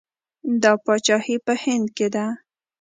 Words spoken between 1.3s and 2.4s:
په هند کې ده.